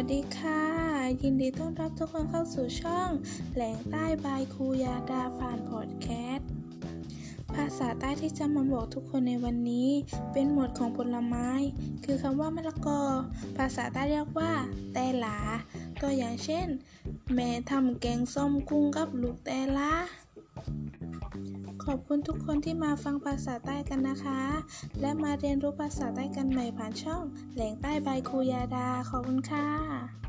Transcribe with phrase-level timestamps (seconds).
[0.00, 0.62] วัสดีค่ะ
[1.22, 3.10] ยินดีต้อนรับทุกคนเข้าสู่ช่อง
[3.54, 6.48] แหลงใต้บายครูยาดาผ่านพอดแคสต์
[7.54, 9.90] ภาษาใต้ที่จะมาบอกทุกคนในวันนี้
[10.32, 11.48] เป็นหมวดของผลไม้
[12.04, 13.02] คือคำว่ามะละกอ
[13.56, 14.52] ภาษาใต้เรียกว่า
[14.92, 15.38] แตหลา
[16.00, 16.66] ตัวอย่างเช่น
[17.34, 19.92] แม่ทำแกงส้มกุ้งกับลูกแต่ละ
[21.86, 24.40] ขอบคุณทุกคนที่มาฟังภาษาใต้กันนะคะ
[25.00, 27.22] และมาเรียนรู้ภาษาใต้กันใหม่ผ่านช่อง
[27.54, 30.25] แหล่งใต้ใบครูยาดา ขอบคุณค่ะ